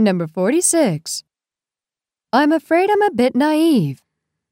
[0.00, 1.24] Number 46.
[2.32, 3.98] I'm afraid I'm a bit naive.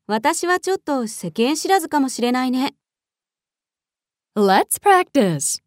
[0.06, 2.74] 私はちょっと世間知らずかもしれないね。
[4.36, 5.62] Let's practice.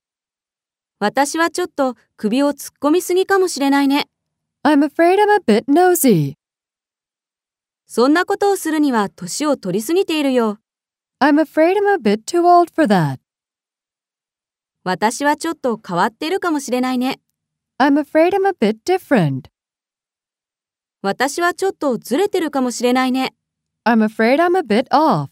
[1.00, 4.08] 私はちょっと首を突っ込みすぎかもしれないね。
[4.64, 6.36] I'm afraid I'm a bit nosy.
[7.88, 10.60] そんなことをするには年を取りすぎているよ。
[11.20, 13.20] I'm afraid I'm a bit too old for that.
[14.84, 17.20] 私はちょっと変わってるかもしれないね。
[17.80, 19.50] I'm afraid I'm a bit different.
[21.04, 23.34] 私はちょっとずれてるかもしれないね。
[23.86, 25.30] I'm afraid I'm a bit off.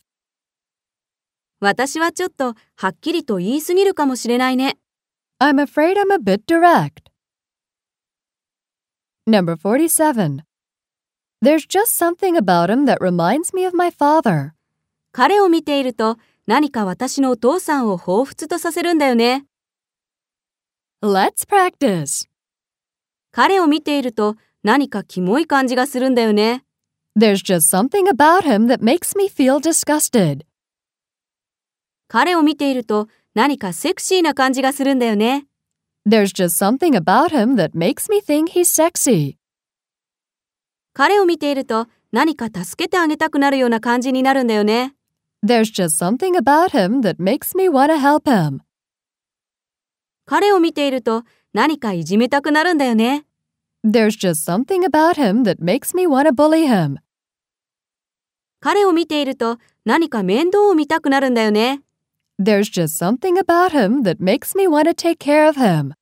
[1.59, 4.77] 私はちょっとはっきりと言いすぎるかもしれないね。
[5.39, 7.11] I'm afraid I'm a bit direct.
[9.27, 10.41] Number 47.
[11.41, 14.53] There's just something about him that reminds me of my father.
[15.11, 19.45] 彼を見ていると何か私のお父さんを彷彿とさせるんだよね。
[21.03, 22.27] Let's practice.
[23.31, 26.63] 彼を見ていると何かキモい感じがするんだよね。
[27.17, 30.45] There's just something about him that makes me feel disgusted.
[32.07, 35.45] 彼を見ていると何かセクシーな感じがするんだよね。
[36.07, 39.35] There's just something about him that makes me think he's sexy.
[40.93, 44.95] 彼を見ていると何か助けてあげたくなるような感じになるんだよね。
[45.45, 48.59] There's just something about him that makes me want to help him.
[50.25, 53.25] 彼を見ていると何かいじめたくなるんだよね。
[53.82, 56.98] There's just something about him that makes me want to bully him.
[58.60, 61.82] 彼を見ていると何か面倒を見たくなるんだよね。
[62.40, 65.92] There's just something about him that makes me want to take care of him.